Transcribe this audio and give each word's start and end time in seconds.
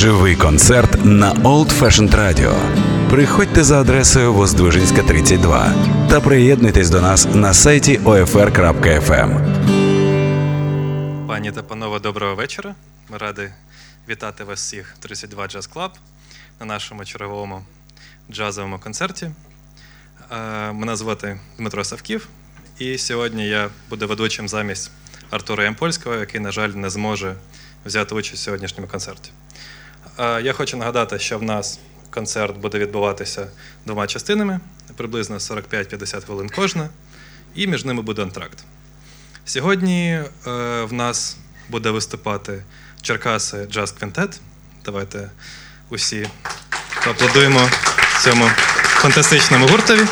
Живий 0.00 0.36
концерт 0.36 1.04
на 1.04 1.34
Old 1.34 1.80
Fashioned 1.80 2.14
Radio. 2.14 2.54
Приходьте 3.10 3.64
за 3.64 3.80
адресою 3.80 4.32
Воздвижинська, 4.32 5.02
32 5.02 5.74
та 6.10 6.20
приєднуйтесь 6.20 6.90
до 6.90 7.00
нас 7.00 7.28
на 7.34 7.54
сайті 7.54 7.98
OFR.FM. 7.98 9.30
Пані 11.26 11.52
та 11.52 11.62
панове, 11.62 12.00
доброго 12.00 12.34
вечора. 12.34 12.74
Ми 13.08 13.18
раді 13.18 13.48
вітати 14.08 14.44
вас 14.44 14.60
всіх 14.60 14.94
в 14.98 14.98
32 14.98 15.44
Jazz 15.46 15.72
Club 15.72 15.90
на 16.60 16.66
нашому 16.66 17.04
черговому 17.04 17.64
джазовому 18.32 18.78
концерті. 18.78 19.30
Е, 20.30 20.72
Мене 20.72 20.96
звати 20.96 21.40
Дмитро 21.58 21.84
Савків, 21.84 22.28
і 22.78 22.98
сьогодні 22.98 23.48
я 23.48 23.68
буду 23.90 24.08
ведучим 24.08 24.48
замість 24.48 24.90
Артура 25.30 25.64
Ямпольського, 25.64 26.16
який, 26.16 26.40
на 26.40 26.52
жаль, 26.52 26.68
не 26.68 26.90
зможе 26.90 27.34
взяти 27.84 28.14
участь 28.14 28.42
у 28.42 28.44
сьогоднішньому 28.44 28.88
концерті. 28.88 29.30
Я 30.20 30.52
хочу 30.52 30.76
нагадати, 30.76 31.18
що 31.18 31.38
в 31.38 31.42
нас 31.42 31.78
концерт 32.10 32.56
буде 32.56 32.78
відбуватися 32.78 33.46
двома 33.86 34.06
частинами, 34.06 34.60
приблизно 34.96 35.36
45-50 35.36 36.24
хвилин 36.26 36.50
кожна, 36.56 36.88
і 37.54 37.66
між 37.66 37.84
ними 37.84 38.02
буде 38.02 38.22
антракт. 38.22 38.58
Сьогодні 39.44 40.10
е, 40.10 40.24
в 40.84 40.92
нас 40.92 41.36
буде 41.68 41.90
виступати 41.90 42.62
Черкаси 43.02 43.66
Джаз 43.70 43.92
Квінтет. 43.92 44.40
Давайте 44.84 45.30
усі 45.90 46.28
поаплодуємо 47.04 47.68
цьому 48.22 48.44
фантастичному 48.84 49.66
гуртові. 49.66 50.06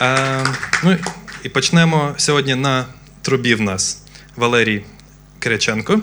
Е, 0.00 0.46
ну 0.82 0.98
і 1.42 1.48
почнемо 1.48 2.14
сьогодні 2.16 2.54
на 2.54 2.84
трубі 3.22 3.54
в 3.54 3.60
нас 3.60 4.02
Валерій 4.36 4.84
Киряченко. 5.38 6.00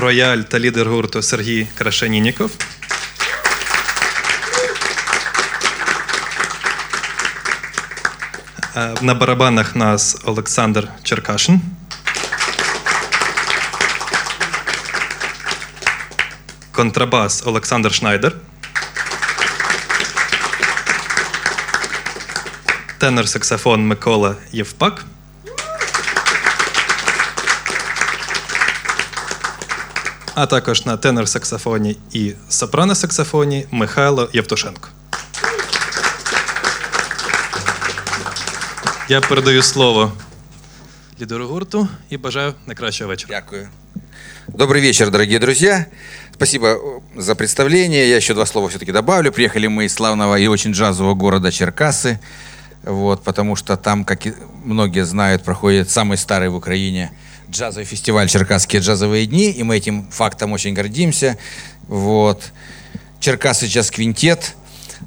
Рояль 0.00 0.38
та 0.38 0.58
лідер 0.58 0.88
гурту 0.88 1.22
Сергій 1.22 1.66
Крашенініков. 1.74 2.50
Е, 8.76 8.94
На 9.02 9.14
барабанах 9.14 9.76
нас 9.76 10.16
Олександр 10.24 10.88
Черкашин. 11.02 11.60
Контрабас 16.72 17.42
Олександр 17.46 17.92
Шнайдер. 17.94 18.34
Тенор-саксофон 23.00 23.78
Микола 23.78 24.36
Євпак. 24.52 25.04
А 30.37 30.45
також 30.45 30.85
на 30.85 30.97
тенор-саксофоні 30.97 31.97
і 32.11 32.33
сопрано-саксофоні 32.49 33.65
Михайло 33.71 34.29
Євтушенко. 34.33 34.89
Я 39.09 39.21
передаю 39.21 39.63
слово 39.63 40.11
лідеру 41.21 41.47
гурту 41.47 41.87
і 42.09 42.17
бажаю 42.17 42.53
найкращого 42.67 43.09
вечора. 43.09 43.35
Дякую. 43.39 43.69
Добрый 44.47 44.81
вечер, 44.81 45.09
дорогие 45.09 45.39
друзья. 45.39 45.85
Спасибо 46.33 47.01
за 47.15 47.35
представление. 47.35 48.09
Я 48.09 48.17
еще 48.17 48.33
два 48.33 48.45
слова 48.45 48.67
все-таки 48.67 48.91
добавлю. 48.91 49.31
Приехали 49.31 49.67
мы 49.67 49.85
из 49.85 49.93
славного 49.93 50.37
и 50.37 50.47
очень 50.47 50.71
джазового 50.71 51.13
города 51.13 51.51
Черкасы. 51.51 52.19
Вот, 52.83 53.23
потому 53.23 53.55
что 53.55 53.77
там, 53.77 54.03
как 54.03 54.27
и 54.27 54.33
многие 54.65 55.05
знают, 55.05 55.43
проходит 55.43 55.89
самый 55.89 56.17
старый 56.17 56.49
в 56.49 56.55
Украине 56.55 57.11
джазовый 57.50 57.84
фестиваль 57.84 58.28
«Черкасские 58.28 58.82
джазовые 58.82 59.26
дни», 59.26 59.50
и 59.50 59.62
мы 59.62 59.76
этим 59.76 60.08
фактом 60.10 60.52
очень 60.52 60.74
гордимся. 60.74 61.38
Вот. 61.86 62.42
Черкасы 63.20 63.66
джаз-квинтет. 63.66 64.54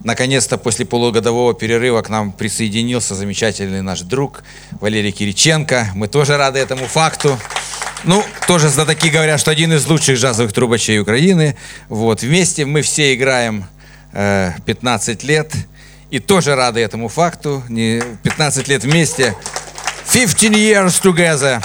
Наконец-то 0.04 0.58
после 0.58 0.86
полугодового 0.86 1.54
перерыва 1.54 2.02
к 2.02 2.10
нам 2.10 2.32
присоединился 2.32 3.14
замечательный 3.14 3.82
наш 3.82 4.02
друг 4.02 4.44
Валерий 4.80 5.12
Кириченко. 5.12 5.92
Мы 5.96 6.08
тоже 6.08 6.38
рады 6.38 6.60
этому 6.60 6.88
факту. 6.88 7.38
Ну, 8.04 8.24
тоже 8.48 8.70
знатоки 8.70 9.10
говорят, 9.10 9.40
что 9.40 9.52
один 9.52 9.74
из 9.74 9.86
лучших 9.86 10.18
джазовых 10.18 10.54
трубачей 10.54 11.00
Украины. 11.00 11.56
Вот, 11.88 12.24
вместе 12.24 12.66
мы 12.66 12.82
все 12.82 13.14
играем 13.14 13.66
э, 14.14 14.54
15 14.66 15.24
лет. 15.24 15.54
И 16.10 16.20
тоже 16.20 16.56
рады 16.56 16.80
этому 16.82 17.08
факту. 17.08 17.64
Не, 17.70 18.02
15 18.24 18.68
лет 18.68 18.84
вместе. 18.84 19.36
15 20.12 20.52
years 20.52 21.02
together. 21.02 21.64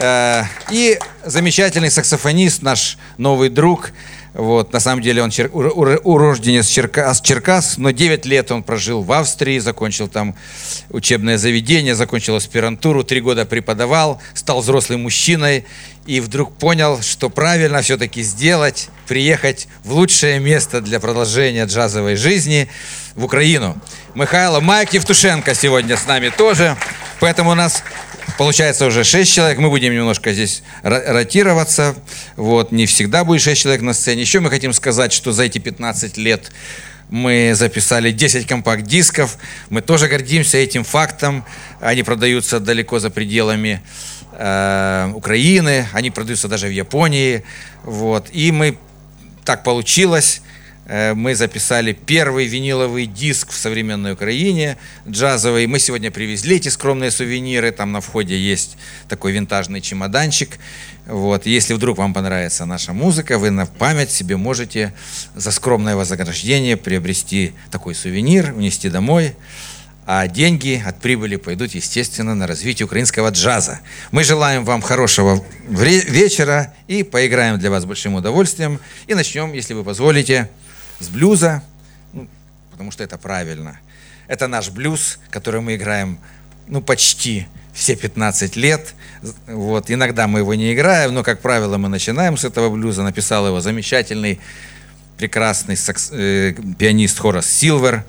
Э, 0.00 0.44
и 0.70 0.98
замечательный 1.24 1.90
саксофонист, 1.90 2.62
наш 2.62 2.98
новый 3.16 3.48
друг. 3.48 3.90
Вот, 4.34 4.72
на 4.72 4.78
самом 4.78 5.02
деле 5.02 5.22
он 5.22 5.30
чер- 5.30 5.50
ур- 5.52 5.72
ур- 5.74 6.00
урожденец 6.04 6.68
Черкас, 6.68 7.20
Черкас, 7.20 7.76
но 7.78 7.90
9 7.90 8.24
лет 8.26 8.52
он 8.52 8.62
прожил 8.62 9.02
в 9.02 9.10
Австрии, 9.10 9.58
закончил 9.58 10.06
там 10.06 10.36
учебное 10.90 11.38
заведение, 11.38 11.96
закончил 11.96 12.36
аспирантуру, 12.36 13.02
3 13.02 13.20
года 13.20 13.46
преподавал, 13.46 14.20
стал 14.34 14.60
взрослым 14.60 15.02
мужчиной 15.02 15.64
и 16.06 16.20
вдруг 16.20 16.54
понял, 16.56 17.00
что 17.02 17.30
правильно 17.30 17.82
все-таки 17.82 18.22
сделать, 18.22 18.90
приехать 19.08 19.66
в 19.82 19.92
лучшее 19.92 20.38
место 20.38 20.80
для 20.80 21.00
продолжения 21.00 21.64
джазовой 21.64 22.14
жизни 22.14 22.68
в 23.16 23.24
Украину. 23.24 23.76
Михайло 24.14 24.60
Майк 24.60 24.92
Евтушенко 24.92 25.54
сегодня 25.54 25.96
с 25.96 26.06
нами 26.06 26.28
тоже, 26.28 26.76
поэтому 27.18 27.50
у 27.50 27.54
нас 27.54 27.82
Получается 28.36 28.86
уже 28.86 29.04
6 29.04 29.32
человек, 29.32 29.58
мы 29.58 29.70
будем 29.70 29.92
немножко 29.92 30.32
здесь 30.32 30.62
ро- 30.82 31.12
ротироваться. 31.12 31.96
Вот, 32.36 32.72
не 32.72 32.86
всегда 32.86 33.24
будет 33.24 33.40
6 33.40 33.60
человек 33.60 33.82
на 33.82 33.94
сцене. 33.94 34.20
Еще 34.20 34.40
мы 34.40 34.50
хотим 34.50 34.72
сказать, 34.72 35.12
что 35.12 35.32
за 35.32 35.44
эти 35.44 35.58
15 35.58 36.16
лет 36.18 36.52
мы 37.10 37.52
записали 37.54 38.10
10 38.12 38.46
компакт-дисков. 38.46 39.38
Мы 39.70 39.80
тоже 39.80 40.08
гордимся 40.08 40.58
этим 40.58 40.84
фактом. 40.84 41.44
Они 41.80 42.02
продаются 42.02 42.60
далеко 42.60 42.98
за 42.98 43.10
пределами 43.10 43.82
э, 44.32 45.10
Украины, 45.14 45.88
они 45.92 46.10
продаются 46.10 46.48
даже 46.48 46.66
в 46.66 46.72
Японии. 46.72 47.44
Вот. 47.82 48.28
И 48.32 48.52
мы 48.52 48.78
так 49.44 49.64
получилось. 49.64 50.42
Э, 50.88 51.12
Мы 51.14 51.34
записали 51.34 51.92
первый 51.92 52.46
виниловый 52.46 53.06
диск 53.06 53.50
в 53.50 53.56
современной 53.56 54.12
Украине, 54.12 54.78
джазовый. 55.06 55.66
Мы 55.66 55.78
сегодня 55.78 56.10
привезли 56.10 56.56
эти 56.56 56.70
скромные 56.70 57.10
сувениры. 57.10 57.70
Там 57.70 57.92
на 57.92 58.00
входе 58.00 58.38
есть 58.38 58.78
такой 59.08 59.32
винтажный 59.32 59.82
чемоданчик. 59.82 60.58
Вот. 61.06 61.44
Если 61.44 61.74
вдруг 61.74 61.98
вам 61.98 62.14
понравится 62.14 62.64
наша 62.64 62.94
музыка, 62.94 63.38
вы 63.38 63.50
на 63.50 63.66
память 63.66 64.10
себе 64.10 64.36
можете 64.38 64.94
за 65.36 65.52
скромное 65.52 65.94
вознаграждение 65.94 66.78
приобрести 66.78 67.52
такой 67.70 67.94
сувенир, 67.94 68.54
унести 68.54 68.88
домой. 68.88 69.36
А 70.10 70.26
деньги 70.26 70.82
от 70.86 71.02
прибыли 71.02 71.36
пойдут, 71.36 71.74
естественно, 71.74 72.34
на 72.34 72.46
развитие 72.46 72.86
украинского 72.86 73.28
джаза. 73.28 73.80
Мы 74.10 74.24
желаем 74.24 74.64
вам 74.64 74.80
хорошего 74.80 75.44
вечера 75.68 76.72
и 76.86 77.02
поиграем 77.02 77.58
для 77.58 77.68
вас 77.70 77.82
с 77.82 77.86
большим 77.86 78.14
удовольствием. 78.14 78.80
И 79.06 79.12
начнем, 79.12 79.52
если 79.52 79.74
вы 79.74 79.84
позволите, 79.84 80.48
с 81.00 81.08
блюза, 81.08 81.62
ну, 82.12 82.28
потому 82.70 82.90
что 82.90 83.04
это 83.04 83.18
правильно. 83.18 83.78
Это 84.26 84.46
наш 84.46 84.70
блюз, 84.70 85.18
который 85.30 85.60
мы 85.60 85.76
играем 85.76 86.18
ну, 86.66 86.80
почти 86.82 87.46
все 87.72 87.96
15 87.96 88.56
лет. 88.56 88.94
Вот. 89.46 89.90
Иногда 89.90 90.26
мы 90.26 90.40
его 90.40 90.54
не 90.54 90.74
играем, 90.74 91.14
но, 91.14 91.22
как 91.22 91.40
правило, 91.40 91.78
мы 91.78 91.88
начинаем 91.88 92.36
с 92.36 92.44
этого 92.44 92.70
блюза. 92.70 93.02
Написал 93.02 93.46
его 93.46 93.60
замечательный, 93.60 94.40
прекрасный 95.16 95.76
сакс- 95.76 96.10
э, 96.12 96.54
пианист 96.76 97.18
Хорас 97.18 97.50
Силвер. 97.50 98.04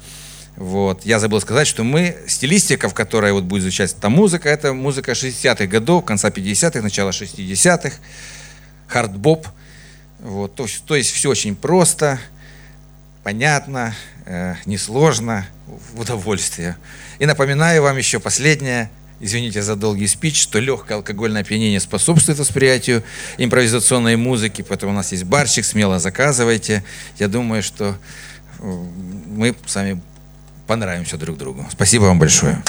Вот. 0.55 1.05
Я 1.05 1.19
забыл 1.19 1.39
сказать, 1.39 1.67
что 1.67 1.83
мы, 1.83 2.17
стилистика, 2.27 2.89
в 2.89 2.93
которой 2.93 3.31
вот 3.31 3.43
будет 3.43 3.61
звучать 3.61 3.93
эта 3.97 4.09
музыка, 4.09 4.49
это 4.49 4.73
музыка 4.73 5.11
60-х 5.11 5.67
годов, 5.67 6.03
конца 6.03 6.29
50-х, 6.29 6.81
начала 6.81 7.11
60-х, 7.11 7.91
хард-боп. 8.87 9.47
Вот. 10.19 10.55
То, 10.55 10.67
то 10.85 10.95
есть 10.95 11.11
все 11.11 11.29
очень 11.29 11.55
просто, 11.55 12.19
понятно, 13.29 13.93
э, 14.25 14.55
несложно, 14.65 15.45
в 15.67 15.99
удовольствие. 15.99 16.77
И 17.19 17.27
напоминаю 17.27 17.83
вам 17.83 17.95
еще 17.95 18.19
последнее, 18.19 18.89
извините 19.19 19.61
за 19.61 19.75
долгий 19.75 20.07
спич, 20.07 20.41
что 20.41 20.57
легкое 20.57 20.97
алкогольное 20.97 21.41
опьянение 21.41 21.79
способствует 21.79 22.39
восприятию 22.39 23.03
импровизационной 23.37 24.15
музыки, 24.15 24.63
поэтому 24.67 24.93
у 24.93 24.95
нас 24.95 25.11
есть 25.11 25.25
барчик, 25.25 25.63
смело 25.63 25.99
заказывайте. 25.99 26.83
Я 27.19 27.27
думаю, 27.27 27.61
что 27.61 27.95
э, 28.57 28.85
мы 29.27 29.55
с 29.63 29.75
вами 29.75 30.01
понравимся 30.65 31.17
друг 31.17 31.37
другу. 31.37 31.67
Спасибо 31.71 32.05
вам 32.05 32.17
большое. 32.17 32.63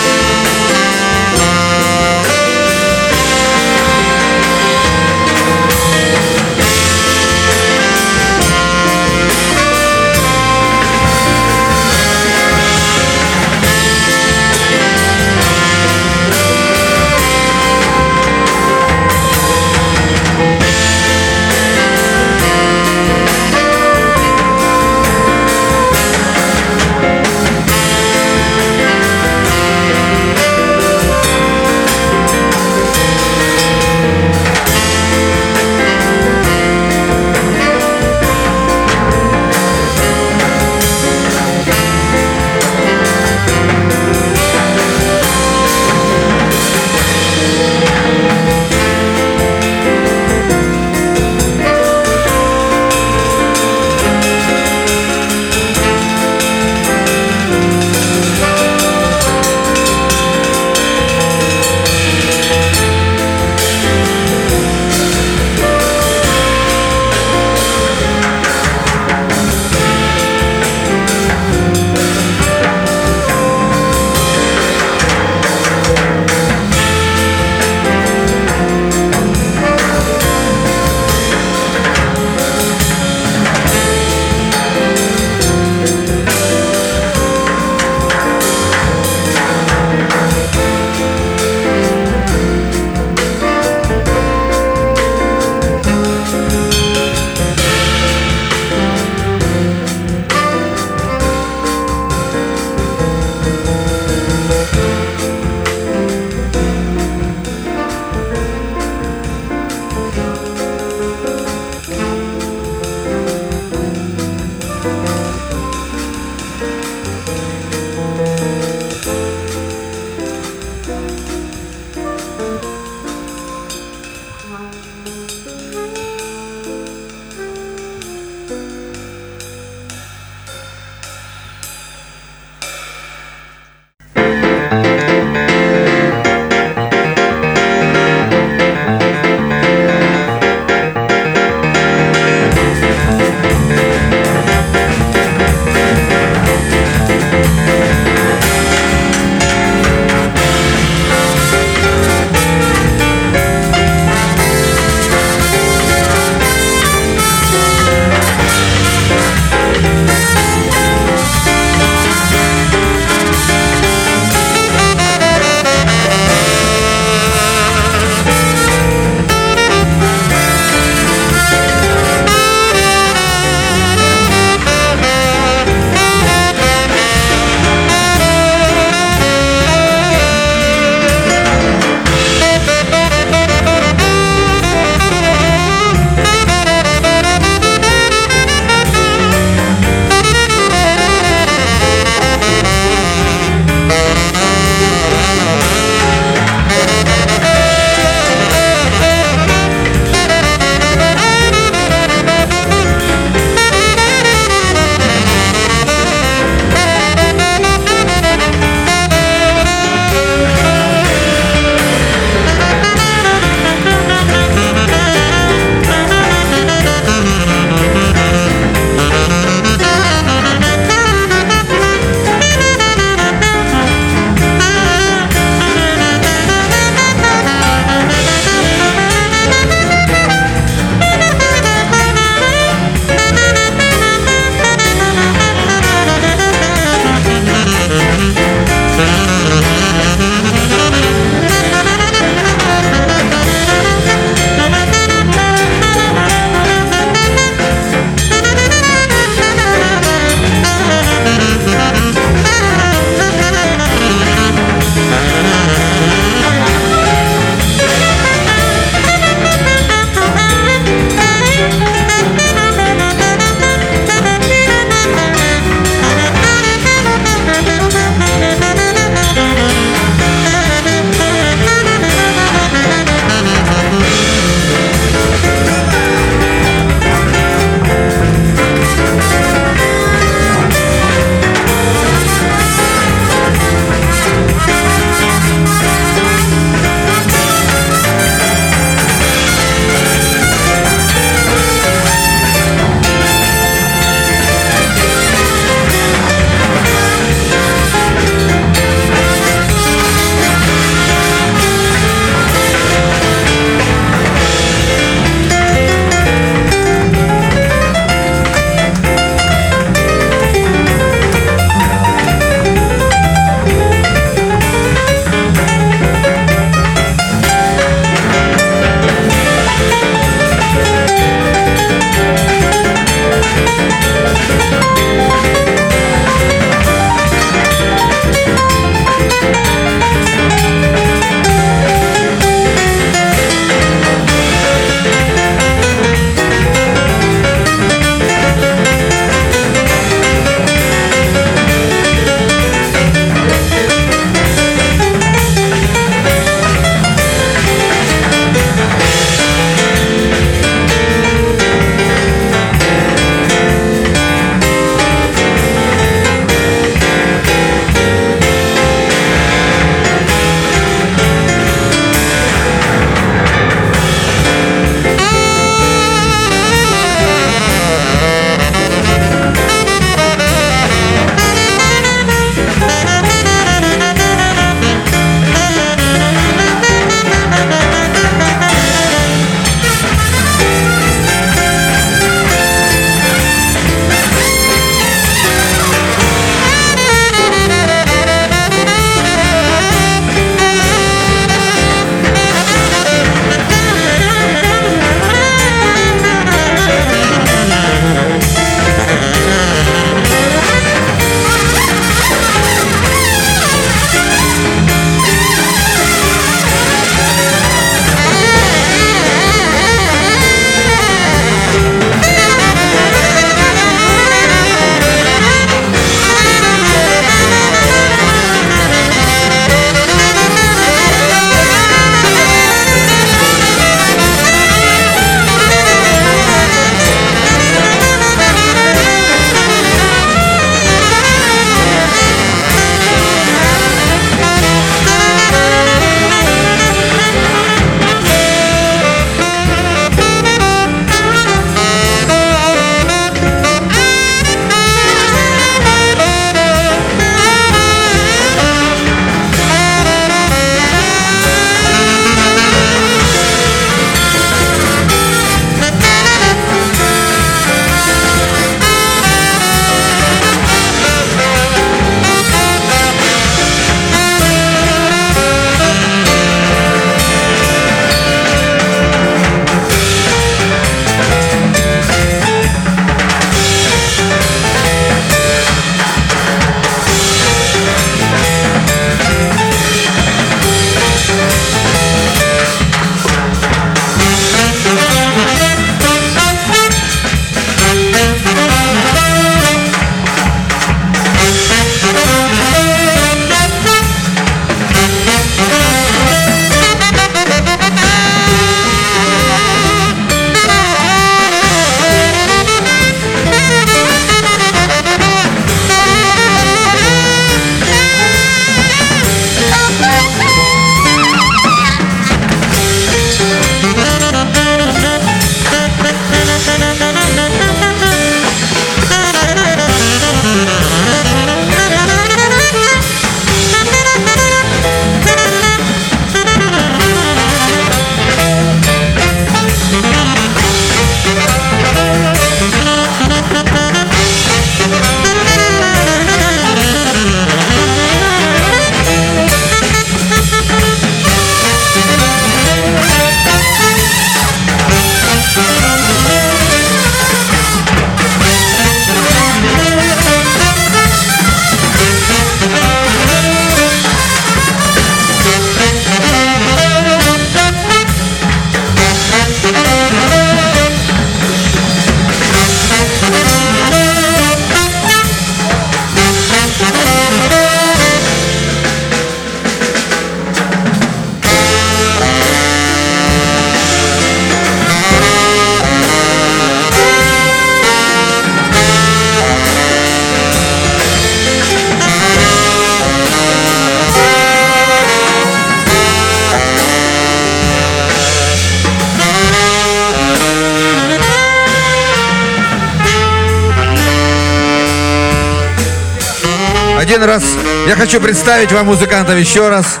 Хочу 598.02 598.20
представить 598.20 598.72
вам 598.72 598.86
музыкантов 598.86 599.38
еще 599.38 599.68
раз, 599.68 600.00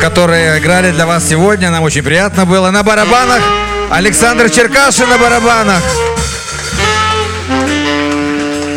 которые 0.00 0.58
играли 0.58 0.90
для 0.90 1.04
вас 1.04 1.22
сегодня. 1.28 1.70
Нам 1.70 1.82
очень 1.82 2.02
приятно 2.02 2.46
было. 2.46 2.70
На 2.70 2.82
барабанах 2.82 3.42
Александр 3.90 4.48
Черкашин 4.48 5.06
на 5.06 5.18
барабанах. 5.18 5.82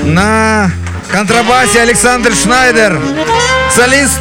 На 0.03 0.71
контрабасе 1.09 1.79
Александр 1.79 2.33
Шнайдер. 2.35 2.99
Солист 3.73 4.19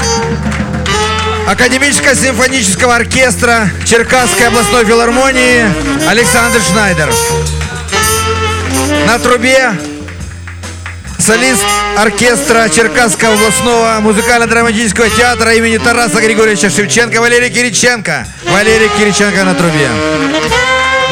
Академического 1.49 2.15
симфонического 2.15 2.95
оркестра 2.95 3.69
Черкасской 3.85 4.47
областной 4.47 4.85
филармонии 4.85 5.65
Александр 6.09 6.61
Шнайдер. 6.61 7.13
На 9.05 9.19
трубе 9.19 9.73
солист 11.29 11.61
оркестра 11.99 12.71
Черкасского 12.71 13.35
областного 13.35 13.99
музыкально-драматического 14.01 15.11
театра 15.11 15.53
имени 15.57 15.77
Тараса 15.77 16.23
Григорьевича 16.23 16.71
Шевченко 16.71 17.21
Валерий 17.21 17.51
Кириченко. 17.51 18.27
Валерий 18.45 18.89
Кириченко 18.97 19.45
на 19.45 19.55
трубе. 19.55 19.91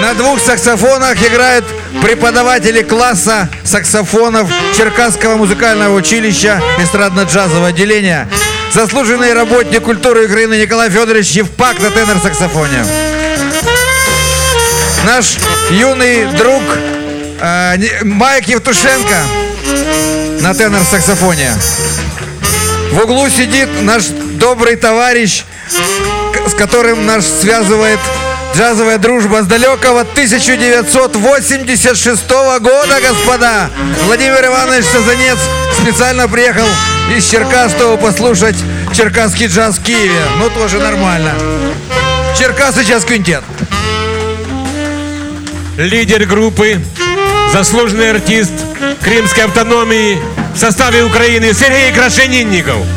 На 0.01 0.15
двух 0.15 0.41
саксофонах 0.41 1.23
играют 1.23 1.67
преподаватели 2.03 2.81
класса 2.81 3.51
саксофонов 3.63 4.49
Черкасского 4.75 5.37
музыкального 5.37 5.95
училища 5.95 6.63
эстрадно-джазового 6.79 7.67
отделения. 7.67 8.27
Заслуженный 8.73 9.35
работник 9.35 9.83
культуры 9.83 10.25
Украины 10.25 10.55
Николай 10.55 10.89
Федорович 10.89 11.33
Евпак 11.33 11.79
на 11.81 11.91
тенор-саксофоне. 11.91 12.87
Наш 15.05 15.37
юный 15.73 16.25
друг 16.39 16.63
э, 17.39 18.03
Майк 18.03 18.49
Евтушенко 18.49 19.46
на 20.47 20.55
тенор-саксофоне. 20.55 21.53
В 22.93 23.03
углу 23.03 23.29
сидит 23.29 23.69
наш 23.83 24.07
добрый 24.07 24.77
товарищ, 24.77 25.43
с 26.49 26.55
которым 26.55 27.05
нас 27.05 27.27
связывает 27.41 27.99
Джазовая 28.55 28.99
дружба 28.99 29.43
с 29.43 29.47
далекого 29.47 30.03
1986 30.03 32.31
года, 32.31 33.01
господа. 33.03 33.71
Владимир 34.05 34.47
Иванович 34.47 34.85
Сазанец 34.85 35.39
специально 35.83 36.29
приехал 36.29 36.69
из 37.13 37.29
Черкас, 37.29 37.73
чтобы 37.73 38.01
послушать 38.01 38.55
черкасский 38.95 39.49
джаз 39.49 39.79
в 39.79 39.83
Киеве. 39.83 40.23
Ну, 40.39 40.49
тоже 40.51 40.79
нормально. 40.79 41.35
Черкасы 42.39 42.85
сейчас 42.85 43.05
квинтет. 43.05 43.43
Лидер 45.77 46.25
группы, 46.25 46.81
заслуженный 47.53 48.11
артист 48.11 48.53
Крымской 49.03 49.45
автономии 49.45 50.19
в 50.55 50.59
составе 50.59 51.05
Украины 51.05 51.53
Сергей 51.53 51.93
Крашенинников. 51.93 52.96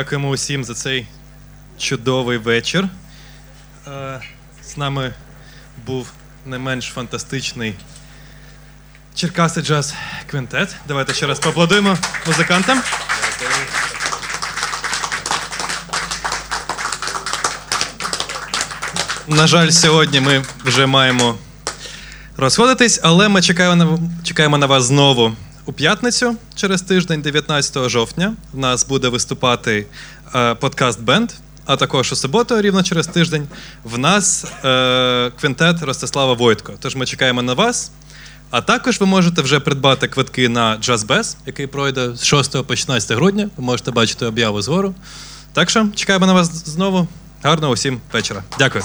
Дякуємо 0.00 0.28
усім 0.28 0.64
за 0.64 0.74
цей 0.74 1.06
чудовий 1.78 2.38
вечір. 2.38 2.88
Е, 3.86 4.20
З 4.64 4.76
нами 4.76 5.14
був 5.86 6.12
не 6.46 6.58
менш 6.58 6.86
фантастичний 6.86 7.74
Черкаси 9.14 9.62
Джаз 9.62 9.94
Квінтет. 10.30 10.76
Давайте 10.88 11.14
ще 11.14 11.26
раз 11.26 11.40
поаплодуємо 11.40 11.98
музикантам. 12.26 12.82
На 19.28 19.46
жаль, 19.46 19.70
сьогодні 19.70 20.20
ми 20.20 20.44
вже 20.64 20.86
маємо 20.86 21.38
розходитись, 22.36 23.00
але 23.02 23.28
ми 23.28 23.42
чекаємо 23.42 23.76
на, 23.76 23.98
чекаємо 24.24 24.58
на 24.58 24.66
вас 24.66 24.84
знову 24.84 25.32
у 25.64 25.72
п'ятницю 25.72 26.36
через 26.60 26.82
тиждень, 26.82 27.22
19 27.22 27.88
жовтня. 27.88 28.34
В 28.52 28.58
нас 28.58 28.86
буде 28.86 29.08
виступати 29.08 29.86
е, 30.34 30.54
подкаст 30.54 31.00
Бенд. 31.00 31.30
А 31.66 31.76
також 31.76 32.12
у 32.12 32.16
суботу, 32.16 32.60
рівно 32.60 32.82
через 32.82 33.06
тиждень, 33.06 33.48
в 33.84 33.98
нас 33.98 34.44
е, 34.64 35.30
квінтет 35.40 35.82
Ростислава 35.82 36.32
Войтко. 36.32 36.72
Тож 36.80 36.96
ми 36.96 37.06
чекаємо 37.06 37.42
на 37.42 37.54
вас. 37.54 37.90
А 38.50 38.60
також 38.60 39.00
ви 39.00 39.06
можете 39.06 39.42
вже 39.42 39.60
придбати 39.60 40.08
квитки 40.08 40.48
на 40.48 40.78
Bass, 40.78 41.36
який 41.46 41.66
пройде 41.66 42.16
з 42.16 42.24
6 42.24 42.62
по 42.62 42.76
16 42.76 43.12
грудня. 43.12 43.50
Ви 43.56 43.64
можете 43.64 43.90
бачити 43.90 44.26
об'яву 44.26 44.62
згору. 44.62 44.94
Так 45.52 45.70
що 45.70 45.86
чекаємо 45.94 46.26
на 46.26 46.32
вас 46.32 46.68
знову. 46.68 47.08
Гарного 47.42 47.72
усім 47.72 48.00
вечора. 48.12 48.44
Дякую. 48.58 48.84